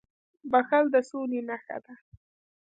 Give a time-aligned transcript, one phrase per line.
[0.51, 1.93] •بښل د سولي نښه ده.